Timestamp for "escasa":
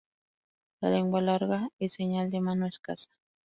2.65-3.11